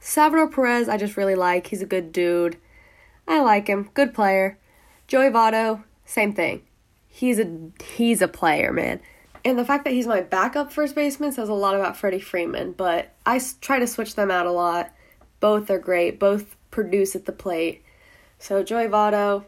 Salvador 0.00 0.48
Perez, 0.48 0.88
I 0.88 0.96
just 0.96 1.16
really 1.16 1.36
like. 1.36 1.68
He's 1.68 1.82
a 1.82 1.86
good 1.86 2.10
dude. 2.10 2.56
I 3.28 3.40
like 3.42 3.68
him. 3.68 3.90
Good 3.94 4.12
player. 4.12 4.58
Joey 5.06 5.28
Votto, 5.28 5.84
same 6.04 6.32
thing. 6.32 6.62
He's 7.16 7.38
a 7.38 7.48
he's 7.94 8.20
a 8.20 8.26
player, 8.26 8.72
man. 8.72 8.98
And 9.44 9.56
the 9.56 9.64
fact 9.64 9.84
that 9.84 9.92
he's 9.92 10.08
my 10.08 10.20
backup 10.20 10.72
first 10.72 10.96
baseman 10.96 11.30
says 11.30 11.48
a 11.48 11.54
lot 11.54 11.76
about 11.76 11.96
Freddie 11.96 12.18
Freeman, 12.18 12.72
but 12.72 13.14
I 13.24 13.40
try 13.60 13.78
to 13.78 13.86
switch 13.86 14.16
them 14.16 14.32
out 14.32 14.46
a 14.46 14.50
lot. 14.50 14.92
Both 15.38 15.70
are 15.70 15.78
great. 15.78 16.18
Both 16.18 16.56
produce 16.72 17.14
at 17.14 17.26
the 17.26 17.30
plate. 17.30 17.84
So 18.40 18.64
Joey 18.64 18.88
Votto, 18.88 19.44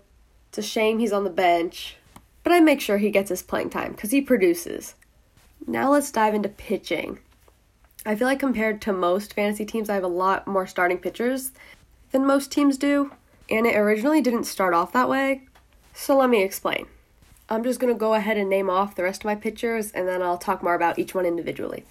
it's 0.48 0.58
a 0.58 0.62
shame 0.62 1.00
he's 1.00 1.12
on 1.12 1.24
the 1.24 1.30
bench, 1.30 1.96
but 2.44 2.52
I 2.52 2.60
make 2.60 2.80
sure 2.80 2.98
he 2.98 3.10
gets 3.10 3.30
his 3.30 3.42
playing 3.42 3.70
time 3.70 3.90
because 3.90 4.12
he 4.12 4.20
produces. 4.20 4.94
Now 5.66 5.90
let's 5.90 6.12
dive 6.12 6.34
into 6.34 6.48
pitching. 6.48 7.18
I 8.04 8.14
feel 8.14 8.28
like 8.28 8.38
compared 8.38 8.80
to 8.82 8.92
most 8.92 9.34
fantasy 9.34 9.64
teams, 9.64 9.90
I 9.90 9.94
have 9.94 10.04
a 10.04 10.08
lot 10.08 10.46
more 10.46 10.68
starting 10.68 10.98
pitchers 10.98 11.50
than 12.12 12.24
most 12.24 12.52
teams 12.52 12.78
do, 12.78 13.10
and 13.50 13.66
it 13.66 13.74
originally 13.74 14.20
didn't 14.20 14.44
start 14.44 14.72
off 14.72 14.92
that 14.92 15.08
way. 15.08 15.42
So 15.94 16.16
let 16.16 16.30
me 16.30 16.44
explain. 16.44 16.86
I'm 17.48 17.62
just 17.62 17.78
going 17.78 17.92
to 17.92 17.98
go 17.98 18.14
ahead 18.14 18.36
and 18.36 18.50
name 18.50 18.68
off 18.68 18.94
the 18.94 19.04
rest 19.04 19.22
of 19.22 19.26
my 19.26 19.36
pitchers, 19.36 19.92
and 19.92 20.08
then 20.08 20.22
I'll 20.22 20.38
talk 20.38 20.62
more 20.62 20.74
about 20.74 20.98
each 20.98 21.14
one 21.14 21.26
individually. 21.26 21.84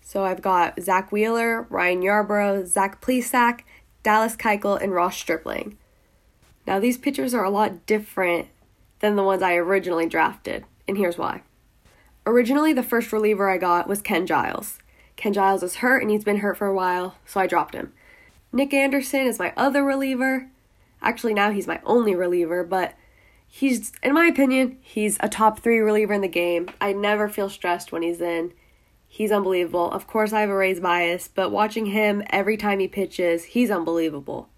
So 0.00 0.24
I've 0.24 0.42
got 0.42 0.80
Zack 0.80 1.10
Wheeler, 1.10 1.66
Ryan 1.68 2.02
Yarbrough, 2.02 2.66
Zach 2.66 3.00
Plesac, 3.00 3.60
Dallas 4.02 4.36
Keuchel, 4.36 4.80
and 4.80 4.94
Ross 4.94 5.16
Stripling. 5.16 5.76
Now, 6.66 6.78
these 6.78 6.98
pitchers 6.98 7.34
are 7.34 7.44
a 7.44 7.50
lot 7.50 7.84
different 7.86 8.48
than 9.00 9.16
the 9.16 9.22
ones 9.22 9.42
I 9.42 9.54
originally 9.54 10.06
drafted, 10.06 10.64
and 10.86 10.96
here's 10.96 11.18
why. 11.18 11.42
Originally, 12.26 12.72
the 12.72 12.82
first 12.82 13.12
reliever 13.12 13.48
I 13.48 13.58
got 13.58 13.88
was 13.88 14.02
Ken 14.02 14.26
Giles. 14.26 14.78
Ken 15.16 15.32
Giles 15.32 15.62
is 15.62 15.76
hurt 15.76 16.02
and 16.02 16.10
he's 16.10 16.24
been 16.24 16.38
hurt 16.38 16.58
for 16.58 16.66
a 16.66 16.74
while, 16.74 17.16
so 17.26 17.40
I 17.40 17.46
dropped 17.46 17.74
him. 17.74 17.92
Nick 18.52 18.72
Anderson 18.72 19.26
is 19.26 19.38
my 19.38 19.52
other 19.56 19.82
reliever. 19.82 20.48
Actually, 21.02 21.34
now 21.34 21.50
he's 21.50 21.66
my 21.66 21.80
only 21.84 22.14
reliever, 22.14 22.62
but 22.62 22.94
he's, 23.48 23.92
in 24.02 24.14
my 24.14 24.26
opinion, 24.26 24.78
he's 24.80 25.16
a 25.20 25.28
top 25.28 25.60
three 25.60 25.78
reliever 25.78 26.14
in 26.14 26.20
the 26.20 26.28
game. 26.28 26.68
I 26.80 26.92
never 26.92 27.28
feel 27.28 27.48
stressed 27.48 27.90
when 27.90 28.02
he's 28.02 28.20
in. 28.20 28.52
He's 29.08 29.32
unbelievable. 29.32 29.90
Of 29.90 30.06
course, 30.06 30.32
I 30.32 30.40
have 30.40 30.50
a 30.50 30.54
Rays 30.54 30.80
bias, 30.80 31.28
but 31.28 31.50
watching 31.50 31.86
him 31.86 32.22
every 32.30 32.56
time 32.56 32.78
he 32.78 32.88
pitches, 32.88 33.44
he's 33.44 33.70
unbelievable. 33.70 34.48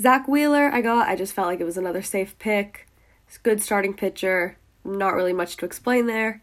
Zack 0.00 0.28
Wheeler, 0.28 0.70
I 0.72 0.80
got. 0.80 1.08
I 1.08 1.16
just 1.16 1.32
felt 1.32 1.48
like 1.48 1.60
it 1.60 1.64
was 1.64 1.78
another 1.78 2.02
safe 2.02 2.38
pick. 2.38 2.88
It's 3.26 3.38
good 3.38 3.62
starting 3.62 3.94
pitcher. 3.94 4.58
Not 4.84 5.14
really 5.14 5.32
much 5.32 5.56
to 5.56 5.64
explain 5.64 6.06
there. 6.06 6.42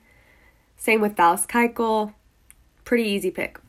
Same 0.77 0.99
with 0.99 1.15
Dallas 1.15 1.45
Keuchel. 1.45 2.13
Pretty 2.83 3.03
easy 3.03 3.29
pick. 3.29 3.59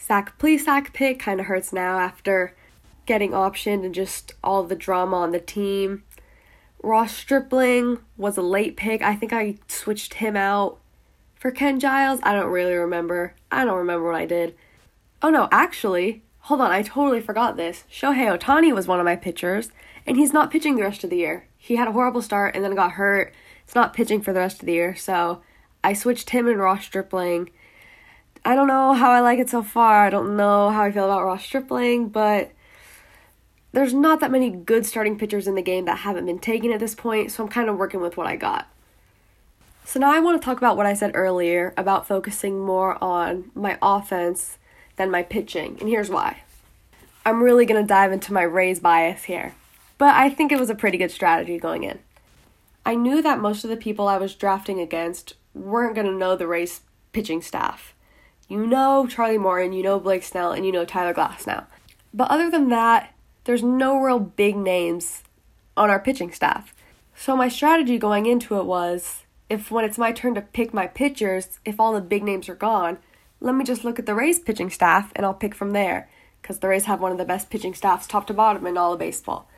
Zach 0.00 0.38
Plesac 0.38 0.92
pick 0.92 1.18
kind 1.18 1.40
of 1.40 1.46
hurts 1.46 1.72
now 1.72 1.98
after 1.98 2.54
getting 3.04 3.32
optioned 3.32 3.84
and 3.84 3.94
just 3.94 4.32
all 4.42 4.62
the 4.62 4.74
drama 4.74 5.16
on 5.16 5.32
the 5.32 5.40
team. 5.40 6.02
Ross 6.84 7.14
Stripling 7.14 7.98
was 8.16 8.36
a 8.36 8.42
late 8.42 8.76
pick. 8.76 9.02
I 9.02 9.14
think 9.14 9.32
I 9.32 9.56
switched 9.68 10.14
him 10.14 10.36
out 10.36 10.78
for 11.34 11.50
Ken 11.50 11.80
Giles. 11.80 12.20
I 12.22 12.32
don't 12.32 12.50
really 12.50 12.74
remember. 12.74 13.34
I 13.50 13.64
don't 13.64 13.78
remember 13.78 14.06
what 14.06 14.20
I 14.20 14.26
did. 14.26 14.54
Oh 15.22 15.30
no, 15.30 15.48
actually, 15.50 16.22
Hold 16.44 16.60
on, 16.60 16.70
I 16.70 16.82
totally 16.82 17.22
forgot 17.22 17.56
this. 17.56 17.84
Shohei 17.90 18.38
Ohtani 18.38 18.74
was 18.74 18.86
one 18.86 19.00
of 19.00 19.06
my 19.06 19.16
pitchers, 19.16 19.70
and 20.06 20.18
he's 20.18 20.34
not 20.34 20.50
pitching 20.50 20.76
the 20.76 20.82
rest 20.82 21.02
of 21.02 21.08
the 21.08 21.16
year. 21.16 21.48
He 21.56 21.76
had 21.76 21.88
a 21.88 21.92
horrible 21.92 22.20
start 22.20 22.54
and 22.54 22.62
then 22.62 22.74
got 22.74 22.92
hurt. 22.92 23.32
It's 23.64 23.74
not 23.74 23.94
pitching 23.94 24.20
for 24.20 24.34
the 24.34 24.40
rest 24.40 24.60
of 24.60 24.66
the 24.66 24.74
year, 24.74 24.94
so 24.94 25.40
I 25.82 25.94
switched 25.94 26.28
him 26.28 26.46
and 26.46 26.58
Ross 26.58 26.84
Stripling. 26.84 27.48
I 28.44 28.54
don't 28.54 28.68
know 28.68 28.92
how 28.92 29.10
I 29.10 29.20
like 29.20 29.38
it 29.38 29.48
so 29.48 29.62
far. 29.62 30.04
I 30.04 30.10
don't 30.10 30.36
know 30.36 30.68
how 30.68 30.82
I 30.82 30.92
feel 30.92 31.06
about 31.06 31.24
Ross 31.24 31.46
Stripling, 31.46 32.10
but 32.10 32.52
there's 33.74 33.92
not 33.92 34.20
that 34.20 34.30
many 34.30 34.50
good 34.50 34.86
starting 34.86 35.18
pitchers 35.18 35.48
in 35.48 35.56
the 35.56 35.62
game 35.62 35.84
that 35.86 35.98
haven't 35.98 36.26
been 36.26 36.38
taken 36.38 36.72
at 36.72 36.78
this 36.78 36.94
point, 36.94 37.32
so 37.32 37.42
I'm 37.42 37.48
kind 37.48 37.68
of 37.68 37.76
working 37.76 38.00
with 38.00 38.16
what 38.16 38.28
I 38.28 38.36
got. 38.36 38.68
So 39.84 39.98
now 39.98 40.12
I 40.12 40.20
want 40.20 40.40
to 40.40 40.44
talk 40.44 40.58
about 40.58 40.76
what 40.76 40.86
I 40.86 40.94
said 40.94 41.10
earlier 41.14 41.74
about 41.76 42.06
focusing 42.06 42.58
more 42.60 43.02
on 43.02 43.50
my 43.54 43.76
offense 43.82 44.58
than 44.96 45.10
my 45.10 45.22
pitching, 45.22 45.76
and 45.80 45.88
here's 45.88 46.08
why. 46.08 46.42
I'm 47.26 47.42
really 47.42 47.66
going 47.66 47.82
to 47.82 47.86
dive 47.86 48.12
into 48.12 48.32
my 48.32 48.42
Rays 48.42 48.78
bias 48.78 49.24
here, 49.24 49.54
but 49.98 50.14
I 50.14 50.30
think 50.30 50.52
it 50.52 50.60
was 50.60 50.70
a 50.70 50.74
pretty 50.74 50.96
good 50.96 51.10
strategy 51.10 51.58
going 51.58 51.82
in. 51.82 51.98
I 52.86 52.94
knew 52.94 53.22
that 53.22 53.40
most 53.40 53.64
of 53.64 53.70
the 53.70 53.76
people 53.76 54.06
I 54.06 54.18
was 54.18 54.34
drafting 54.34 54.78
against 54.78 55.34
weren't 55.52 55.94
going 55.94 56.06
to 56.06 56.12
know 56.12 56.36
the 56.36 56.46
Rays 56.46 56.82
pitching 57.12 57.42
staff. 57.42 57.94
You 58.48 58.66
know 58.66 59.06
Charlie 59.08 59.38
Morton, 59.38 59.72
you 59.72 59.82
know 59.82 59.98
Blake 59.98 60.22
Snell, 60.22 60.52
and 60.52 60.64
you 60.64 60.70
know 60.70 60.84
Tyler 60.84 61.14
Glasnow. 61.14 61.64
But 62.12 62.30
other 62.30 62.50
than 62.50 62.68
that, 62.68 63.13
there's 63.44 63.62
no 63.62 63.98
real 63.98 64.18
big 64.18 64.56
names 64.56 65.22
on 65.76 65.90
our 65.90 66.00
pitching 66.00 66.32
staff. 66.32 66.74
So 67.14 67.36
my 67.36 67.48
strategy 67.48 67.98
going 67.98 68.26
into 68.26 68.58
it 68.58 68.64
was 68.64 69.24
if 69.48 69.70
when 69.70 69.84
it's 69.84 69.98
my 69.98 70.12
turn 70.12 70.34
to 70.34 70.42
pick 70.42 70.74
my 70.74 70.86
pitchers, 70.86 71.58
if 71.64 71.78
all 71.78 71.92
the 71.92 72.00
big 72.00 72.24
names 72.24 72.48
are 72.48 72.54
gone, 72.54 72.98
let 73.40 73.54
me 73.54 73.64
just 73.64 73.84
look 73.84 73.98
at 73.98 74.06
the 74.06 74.14
Rays 74.14 74.38
pitching 74.38 74.70
staff 74.70 75.12
and 75.14 75.24
I'll 75.24 75.34
pick 75.34 75.54
from 75.54 75.72
there 75.72 76.08
because 76.40 76.58
the 76.58 76.68
Rays 76.68 76.84
have 76.84 77.00
one 77.00 77.12
of 77.12 77.18
the 77.18 77.24
best 77.24 77.50
pitching 77.50 77.74
staffs, 77.74 78.06
top 78.06 78.26
to 78.26 78.34
bottom, 78.34 78.66
in 78.66 78.76
all 78.76 78.92
of 78.92 78.98
baseball. 78.98 79.48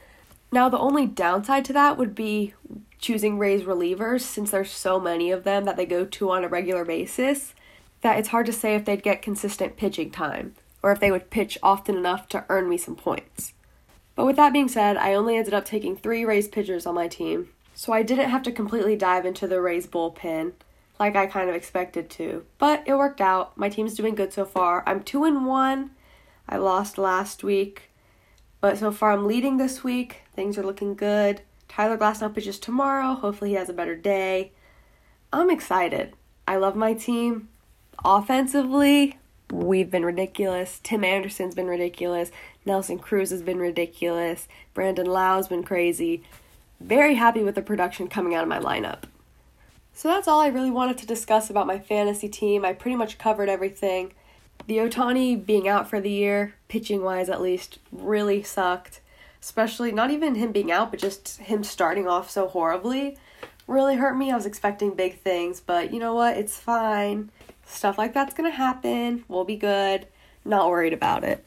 Now, 0.52 0.68
the 0.68 0.78
only 0.78 1.06
downside 1.06 1.64
to 1.66 1.72
that 1.72 1.98
would 1.98 2.14
be 2.14 2.54
choosing 2.98 3.38
Rays 3.38 3.62
relievers 3.62 4.22
since 4.22 4.50
there's 4.50 4.70
so 4.70 5.00
many 5.00 5.30
of 5.30 5.44
them 5.44 5.64
that 5.64 5.76
they 5.76 5.86
go 5.86 6.04
to 6.04 6.30
on 6.30 6.44
a 6.44 6.48
regular 6.48 6.84
basis 6.84 7.54
that 8.02 8.18
it's 8.18 8.28
hard 8.28 8.46
to 8.46 8.52
say 8.52 8.74
if 8.74 8.84
they'd 8.84 9.02
get 9.02 9.22
consistent 9.22 9.76
pitching 9.76 10.10
time 10.10 10.54
or 10.82 10.92
if 10.92 11.00
they 11.00 11.10
would 11.10 11.30
pitch 11.30 11.58
often 11.62 11.96
enough 11.96 12.28
to 12.28 12.44
earn 12.48 12.68
me 12.68 12.76
some 12.76 12.94
points. 12.94 13.52
But 14.16 14.26
with 14.26 14.36
that 14.36 14.52
being 14.52 14.68
said, 14.68 14.96
I 14.96 15.14
only 15.14 15.36
ended 15.36 15.54
up 15.54 15.64
taking 15.64 15.94
three 15.96 16.24
Rays 16.24 16.48
pitchers 16.48 16.86
on 16.86 16.94
my 16.94 17.06
team, 17.06 17.50
so 17.74 17.92
I 17.92 18.02
didn't 18.02 18.30
have 18.30 18.42
to 18.44 18.52
completely 18.52 18.96
dive 18.96 19.26
into 19.26 19.46
the 19.46 19.60
Rays 19.60 19.86
bullpen 19.86 20.52
like 20.98 21.14
I 21.14 21.26
kind 21.26 21.48
of 21.48 21.54
expected 21.54 22.08
to. 22.10 22.44
But 22.58 22.82
it 22.86 22.94
worked 22.94 23.20
out. 23.20 23.56
My 23.56 23.68
team's 23.68 23.94
doing 23.94 24.14
good 24.14 24.32
so 24.32 24.44
far. 24.44 24.82
I'm 24.86 25.02
2 25.02 25.24
and 25.24 25.46
1. 25.46 25.90
I 26.48 26.56
lost 26.56 26.96
last 26.96 27.44
week, 27.44 27.90
but 28.60 28.78
so 28.78 28.90
far 28.90 29.12
I'm 29.12 29.26
leading 29.26 29.56
this 29.58 29.84
week. 29.84 30.22
Things 30.34 30.56
are 30.56 30.62
looking 30.62 30.94
good. 30.94 31.42
Tyler 31.68 31.98
Glasnow 31.98 32.34
pitches 32.34 32.58
tomorrow. 32.58 33.14
Hopefully 33.14 33.50
he 33.50 33.56
has 33.56 33.68
a 33.68 33.74
better 33.74 33.96
day. 33.96 34.52
I'm 35.32 35.50
excited. 35.50 36.14
I 36.48 36.56
love 36.56 36.76
my 36.76 36.94
team. 36.94 37.48
Offensively, 38.04 39.18
we've 39.50 39.90
been 39.90 40.04
ridiculous. 40.04 40.80
Tim 40.82 41.04
Anderson's 41.04 41.54
been 41.54 41.66
ridiculous. 41.66 42.30
Nelson 42.64 42.98
Cruz 42.98 43.30
has 43.30 43.42
been 43.42 43.58
ridiculous. 43.58 44.48
Brandon 44.74 45.06
Lowe's 45.06 45.48
been 45.48 45.62
crazy. 45.62 46.22
Very 46.80 47.14
happy 47.14 47.42
with 47.42 47.54
the 47.54 47.62
production 47.62 48.08
coming 48.08 48.34
out 48.34 48.42
of 48.42 48.48
my 48.48 48.58
lineup. 48.58 49.04
So 49.94 50.08
that's 50.08 50.28
all 50.28 50.40
I 50.40 50.48
really 50.48 50.70
wanted 50.70 50.98
to 50.98 51.06
discuss 51.06 51.48
about 51.48 51.66
my 51.66 51.78
fantasy 51.78 52.28
team. 52.28 52.64
I 52.64 52.72
pretty 52.72 52.96
much 52.96 53.18
covered 53.18 53.48
everything. 53.48 54.12
The 54.66 54.78
Ohtani 54.78 55.44
being 55.44 55.68
out 55.68 55.88
for 55.88 56.00
the 56.00 56.10
year, 56.10 56.54
pitching 56.68 57.02
wise 57.02 57.28
at 57.28 57.40
least, 57.40 57.78
really 57.92 58.42
sucked. 58.42 59.00
Especially 59.40 59.92
not 59.92 60.10
even 60.10 60.34
him 60.34 60.52
being 60.52 60.72
out, 60.72 60.90
but 60.90 61.00
just 61.00 61.38
him 61.38 61.62
starting 61.62 62.08
off 62.08 62.28
so 62.28 62.48
horribly 62.48 63.16
really 63.66 63.96
hurt 63.96 64.16
me. 64.16 64.30
I 64.30 64.36
was 64.36 64.46
expecting 64.46 64.94
big 64.94 65.20
things, 65.20 65.60
but 65.60 65.92
you 65.92 65.98
know 65.98 66.14
what? 66.14 66.36
It's 66.36 66.56
fine. 66.56 67.30
Stuff 67.66 67.98
like 67.98 68.14
that's 68.14 68.34
gonna 68.34 68.50
happen. 68.50 69.24
We'll 69.28 69.44
be 69.44 69.56
good. 69.56 70.06
Not 70.44 70.70
worried 70.70 70.92
about 70.92 71.24
it. 71.24 71.44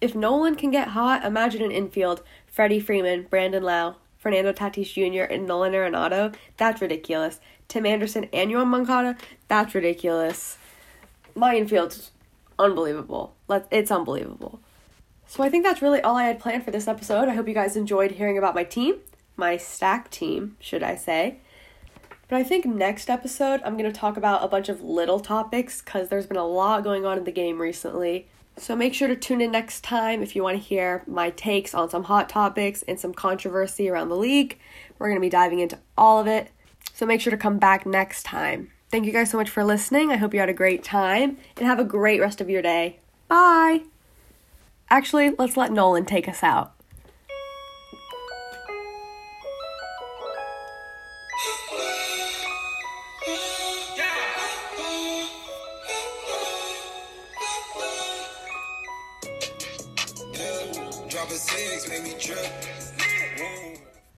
If 0.00 0.14
Nolan 0.14 0.56
can 0.56 0.70
get 0.70 0.88
hot, 0.88 1.24
imagine 1.24 1.62
an 1.62 1.70
infield 1.70 2.22
Freddie 2.46 2.80
Freeman, 2.80 3.26
Brandon 3.30 3.62
Lowe, 3.62 3.96
Fernando 4.18 4.52
Tatis 4.52 4.92
Jr., 4.92 5.30
and 5.32 5.46
Nolan 5.46 5.72
Arenado. 5.72 6.34
That's 6.56 6.80
ridiculous. 6.80 7.40
Tim 7.68 7.86
Anderson 7.86 8.28
and 8.32 8.50
Yoan 8.50 8.68
Moncada, 8.68 9.16
that's 9.48 9.74
ridiculous. 9.74 10.58
My 11.34 11.54
infield's 11.54 12.10
unbelievable. 12.58 13.34
Let 13.48 13.66
it's 13.70 13.90
unbelievable. 13.90 14.60
So 15.26 15.42
I 15.42 15.50
think 15.50 15.64
that's 15.64 15.82
really 15.82 16.00
all 16.00 16.16
I 16.16 16.24
had 16.24 16.38
planned 16.38 16.64
for 16.64 16.70
this 16.70 16.88
episode. 16.88 17.28
I 17.28 17.34
hope 17.34 17.48
you 17.48 17.54
guys 17.54 17.76
enjoyed 17.76 18.12
hearing 18.12 18.38
about 18.38 18.54
my 18.54 18.64
team, 18.64 18.96
my 19.36 19.56
stack 19.56 20.10
team, 20.10 20.56
should 20.60 20.82
I 20.82 20.96
say. 20.96 21.38
But 22.28 22.36
I 22.36 22.42
think 22.42 22.64
next 22.64 23.10
episode 23.10 23.60
I'm 23.64 23.76
going 23.76 23.90
to 23.90 23.98
talk 23.98 24.16
about 24.16 24.44
a 24.44 24.48
bunch 24.48 24.68
of 24.68 24.82
little 24.82 25.20
topics 25.20 25.82
because 25.82 26.08
there's 26.08 26.26
been 26.26 26.36
a 26.36 26.46
lot 26.46 26.84
going 26.84 27.04
on 27.04 27.18
in 27.18 27.24
the 27.24 27.32
game 27.32 27.60
recently. 27.60 28.28
So 28.56 28.76
make 28.76 28.94
sure 28.94 29.08
to 29.08 29.16
tune 29.16 29.40
in 29.40 29.50
next 29.50 29.82
time 29.82 30.22
if 30.22 30.36
you 30.36 30.42
want 30.42 30.56
to 30.56 30.62
hear 30.62 31.02
my 31.06 31.30
takes 31.30 31.74
on 31.74 31.90
some 31.90 32.04
hot 32.04 32.28
topics 32.28 32.82
and 32.82 32.98
some 32.98 33.12
controversy 33.12 33.88
around 33.88 34.08
the 34.08 34.16
league. 34.16 34.58
We're 34.98 35.08
going 35.08 35.20
to 35.20 35.26
be 35.26 35.28
diving 35.30 35.58
into 35.58 35.78
all 35.98 36.20
of 36.20 36.26
it. 36.26 36.50
So 36.94 37.04
make 37.04 37.20
sure 37.20 37.32
to 37.32 37.36
come 37.36 37.58
back 37.58 37.84
next 37.84 38.22
time. 38.22 38.70
Thank 38.90 39.06
you 39.06 39.12
guys 39.12 39.30
so 39.30 39.38
much 39.38 39.50
for 39.50 39.64
listening. 39.64 40.12
I 40.12 40.16
hope 40.16 40.32
you 40.32 40.40
had 40.40 40.48
a 40.48 40.54
great 40.54 40.84
time 40.84 41.38
and 41.56 41.66
have 41.66 41.80
a 41.80 41.84
great 41.84 42.20
rest 42.20 42.40
of 42.40 42.48
your 42.48 42.62
day. 42.62 43.00
Bye. 43.26 43.82
Actually, 44.88 45.30
let's 45.36 45.56
let 45.56 45.72
Nolan 45.72 46.04
take 46.04 46.28
us 46.28 46.44
out. 46.44 46.73